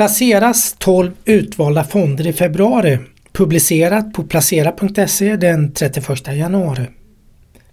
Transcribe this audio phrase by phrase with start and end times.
[0.00, 2.98] placeras 12 utvalda fonder i februari.
[3.32, 6.86] Publicerat på placera.se den 31 januari.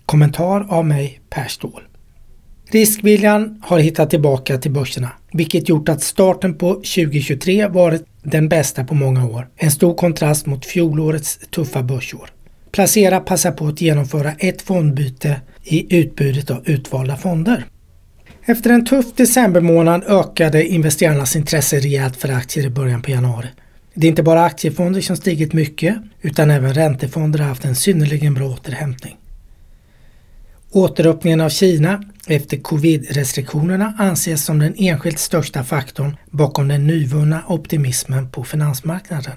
[0.06, 1.82] Kommentar av mig Per Ståhl.
[2.72, 8.84] Riskviljan har hittat tillbaka till börserna, vilket gjort att starten på 2023 varit den bästa
[8.84, 9.48] på många år.
[9.56, 12.30] En stor kontrast mot fjolårets tuffa börsår.
[12.72, 17.66] Placera passar på att genomföra ett fondbyte i utbudet av utvalda fonder.
[18.50, 23.48] Efter en tuff decembermånad ökade investerarnas intresse rejält för aktier i början på januari.
[23.94, 28.34] Det är inte bara aktiefonder som stigit mycket utan även räntefonder har haft en synnerligen
[28.34, 29.18] bra återhämtning.
[30.72, 38.30] Återöppningen av Kina efter covid-restriktionerna anses som den enskilt största faktorn bakom den nyvunna optimismen
[38.30, 39.36] på finansmarknaden.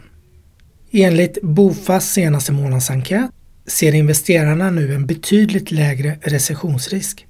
[0.90, 3.30] Enligt Bofas senaste månadsenkät
[3.66, 7.26] ser investerarna nu en betydligt lägre recessionsrisk.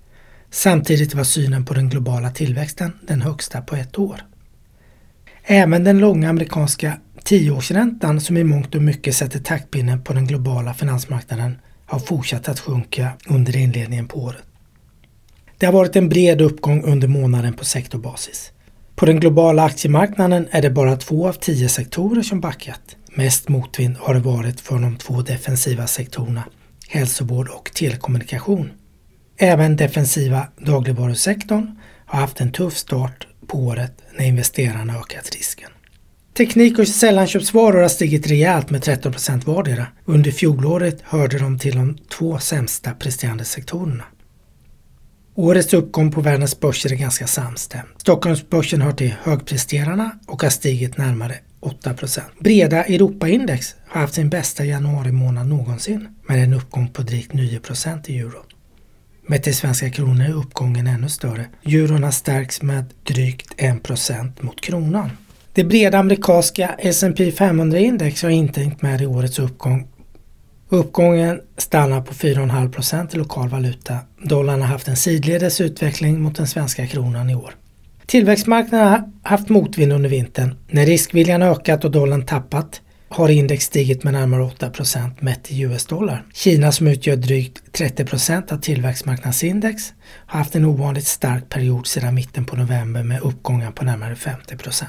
[0.50, 4.20] Samtidigt var synen på den globala tillväxten den högsta på ett år.
[5.44, 10.74] Även den långa amerikanska tioårsräntan som i mångt och mycket sätter taktpinnen på den globala
[10.74, 14.42] finansmarknaden har fortsatt att sjunka under inledningen på året.
[15.58, 18.52] Det har varit en bred uppgång under månaden på sektorbasis.
[18.94, 22.96] På den globala aktiemarknaden är det bara två av tio sektorer som backat.
[23.14, 26.44] Mest motvind har det varit för de två defensiva sektorerna
[26.88, 28.72] hälsovård och telekommunikation.
[29.42, 35.70] Även defensiva dagligvarusektorn har haft en tuff start på året när investerarna ökat risken.
[36.36, 39.86] Teknik och sällanköpsvaror har stigit rejält med 13% vardera.
[40.04, 44.04] Under fjolåret hörde de till de två sämsta presterande sektorerna.
[45.34, 47.88] Årets uppgång på världens börser är ganska samstämd.
[47.96, 54.64] Stockholmsbörsen hör till högpresterarna och har stigit närmare 8% Breda Europaindex har haft sin bästa
[54.64, 58.49] januari månad någonsin med en uppgång på drygt 9% i euro.
[59.30, 61.46] Med till svenska kronor är uppgången ännu större.
[61.64, 65.10] Euron har stärkts med drygt 1% mot kronan.
[65.52, 69.88] Det breda amerikanska S&P 500-index har inte hängt med i årets uppgång.
[70.68, 73.98] Uppgången stannar på 4,5 i lokal valuta.
[74.22, 77.54] Dollarn har haft en sidledes utveckling mot den svenska kronan i år.
[78.06, 80.54] Tillväxtmarknaderna har haft motvind under vintern.
[80.68, 82.80] När riskviljan ökat och dollarn tappat
[83.12, 84.72] har index stigit med närmare 8
[85.20, 86.26] mätt i US-dollar.
[86.34, 89.92] Kina som utgör drygt 30% av tillväxtmarknadsindex
[90.26, 94.84] har haft en ovanligt stark period sedan mitten på november med uppgångar på närmare 50%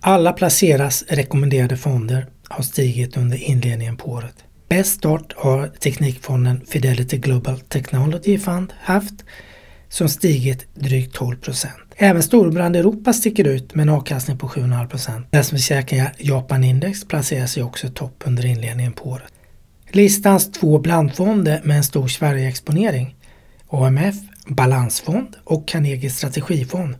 [0.00, 4.34] Alla placeras rekommenderade fonder har stigit under inledningen på året.
[4.68, 9.24] Bäst start har teknikfonden Fidelity Global Technology Fund haft
[9.88, 11.36] som stigit drygt 12
[11.96, 15.26] Även Storbrand Europa sticker ut med en avkastning på 7,5 procent.
[15.32, 19.32] Läsförsäkringar Japan Index placerar sig också topp under inledningen på året.
[19.90, 23.16] Listans två blandfonder med en stor Sverigeexponering,
[23.68, 24.14] AMF
[24.46, 26.96] Balansfond och Carnegie Strategifond,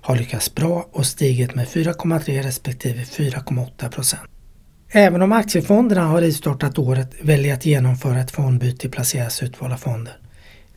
[0.00, 4.30] har lyckats bra och stigit med 4,3 respektive 4,8 procent.
[4.90, 10.16] Även om aktiefonderna har rivstartat året väljer att genomföra ett fondbyte i placeras utvalda fonder.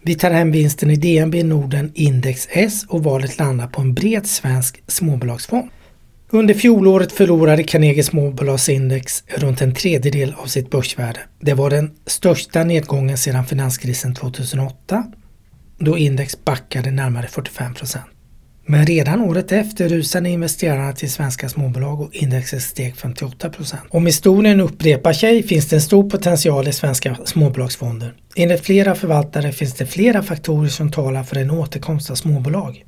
[0.01, 4.25] Vi tar hem vinsten i DNB Norden Index S och valet landar på en bred
[4.25, 5.69] svensk småbolagsfond.
[6.31, 11.19] Under fjolåret förlorade Carnegie småbolagsindex runt en tredjedel av sitt börsvärde.
[11.39, 15.03] Det var den största nedgången sedan finanskrisen 2008
[15.77, 18.05] då index backade närmare 45 procent.
[18.71, 23.81] Men redan året efter rusade investerarna till svenska småbolag och indexet steg 58 procent.
[23.89, 28.13] Om historien upprepar sig finns det en stor potential i svenska småbolagsfonder.
[28.35, 32.85] Enligt flera förvaltare finns det flera faktorer som talar för en återkomst av småbolag.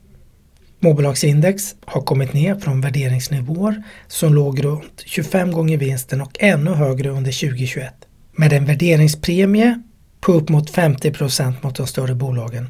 [0.80, 7.10] Småbolagsindex har kommit ner från värderingsnivåer som låg runt 25 gånger vinsten och ännu högre
[7.10, 7.94] under 2021.
[8.32, 9.82] Med en värderingspremie
[10.20, 12.68] på upp mot 50 procent mot de större bolagen.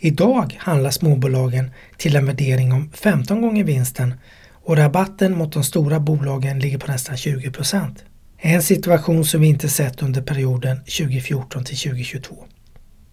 [0.00, 4.14] Idag handlar småbolagen till en värdering om 15 gånger vinsten
[4.52, 8.04] och rabatten mot de stora bolagen ligger på nästan 20 procent.
[8.38, 12.36] En situation som vi inte sett under perioden 2014 till 2022.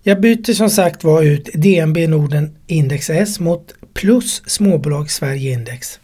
[0.03, 5.99] Jag byter som sagt var ut DNB Norden Index S mot plus småbolag Sverige Index.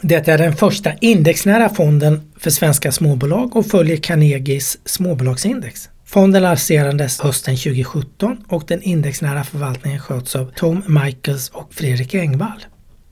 [0.00, 5.88] Detta är den första indexnära fonden för svenska småbolag och följer Carnegies småbolagsindex.
[6.10, 12.64] Fonden lanserades hösten 2017 och den indexnära förvaltningen sköts av Tom Michaels och Fredrik Engvall.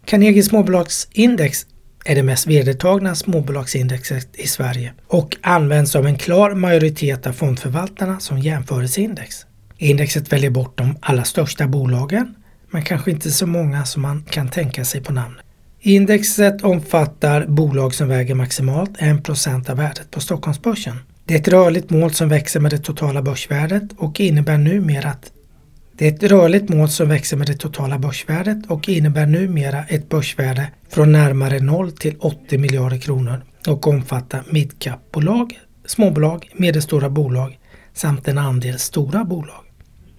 [0.04, 1.66] Carnegie småbolagsindex
[2.04, 8.20] är det mest vedertagna småbolagsindexet i Sverige och används av en klar majoritet av fondförvaltarna
[8.20, 9.46] som jämförelseindex.
[9.78, 12.34] Indexet väljer bort de allra största bolagen
[12.70, 15.44] men kanske inte så många som man kan tänka sig på namnet.
[15.81, 20.96] Indexet omfattar bolag som väger maximalt 1% av värdet på Stockholmsbörsen.
[21.28, 25.32] Det är ett rörligt mål som växer med det totala börsvärdet och innebär numera att
[25.93, 30.08] Det är ett rörligt mål som växer med det totala börsvärdet och innebär numera ett
[30.08, 37.58] börsvärde från närmare 0 till 80 miljarder kronor och omfattar midcap-bolag, småbolag, medelstora bolag
[37.94, 39.64] samt en andel stora bolag.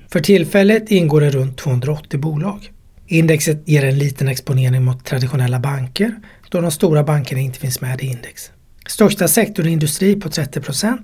[0.07, 2.71] För tillfället ingår det runt 280 bolag.
[3.05, 6.15] Indexet ger en liten exponering mot traditionella banker
[6.49, 8.51] då de stora bankerna inte finns med i index.
[8.87, 10.97] Största sektorn är industri på 30%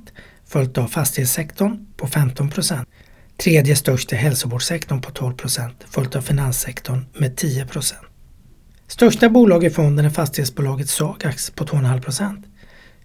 [0.48, 2.86] följt av fastighetssektorn på 15%
[3.44, 7.94] Tredje störst är hälsovårdssektorn på 12% följt av finanssektorn med 10%
[8.88, 12.44] Största bolag i fonden är fastighetsbolaget Sagax på 2,5%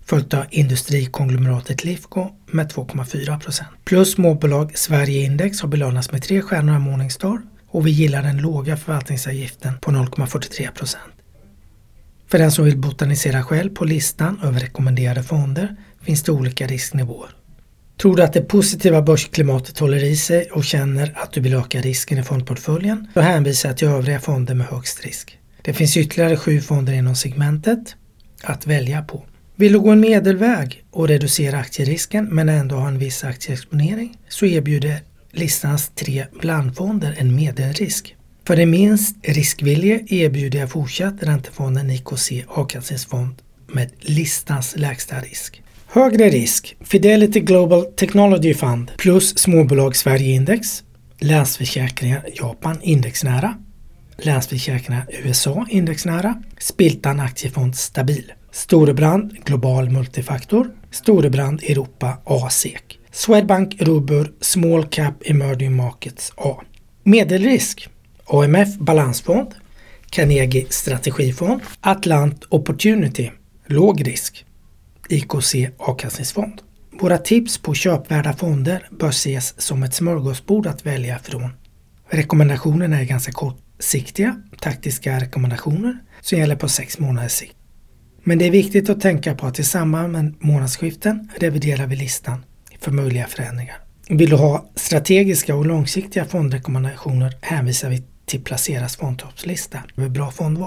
[0.05, 6.75] följt av industrikonglomeratet Lifco med 2,4% Plus småbolag Sverige Index har belönats med tre stjärnor
[6.75, 10.71] av Morningstar och vi gillar den låga förvaltningsavgiften på 0,43
[12.31, 17.31] för den som vill botanisera själv på listan över rekommenderade fonder finns det olika risknivåer.
[18.03, 21.81] Tror du att det positiva börsklimatet håller i sig och känner att du vill öka
[21.81, 25.39] risken i fondportföljen så hänvisar jag till övriga fonder med högst risk.
[25.63, 27.97] Det finns ytterligare sju fonder inom segmentet
[28.43, 29.25] att välja på.
[29.57, 34.47] Vill du gå en medelväg och reducera aktierisken men ändå ha en viss aktieexponering så
[34.47, 35.01] erbjuder
[35.33, 38.17] listans tre blandfonder en medelrisk.
[38.49, 43.35] För den minst riskvillige erbjuder jag fortsatt räntefonden IKC avkastningsfond
[43.67, 45.63] med listans lägsta risk.
[45.87, 50.83] Högre risk Fidelity Global Technology Fund plus småbolag Sverige Index,
[51.19, 53.55] Länsförsäkringar Japan indexnära,
[54.19, 64.85] Länsförsäkringar USA indexnära, Spiltan Aktiefond Stabil, Storebrand Global Multifaktor, Storebrand Europa ASEK, Swedbank Robur Small
[64.85, 66.57] Cap Emerging Markets A.
[67.03, 67.89] Medelrisk
[68.31, 69.55] AMF Balansfond,
[70.11, 73.31] Carnegie Strategifond, Atlant Opportunity,
[73.67, 74.45] låg risk.
[75.09, 76.63] IKC avkastningsfond.
[77.01, 81.51] Våra tips på köpvärda fonder bör ses som ett smörgåsbord att välja från.
[82.11, 87.57] Rekommendationerna är ganska kortsiktiga, taktiska rekommendationer som gäller på sex månaders sikt.
[88.25, 92.45] Men det är viktigt att tänka på att i samband med månadsskiften reviderar vi listan
[92.81, 93.77] för möjliga förändringar.
[94.09, 100.67] Vill du ha strategiska och långsiktiga fondrekommendationer hänvisar vi till Placeras fondtoppslista med bra fondval.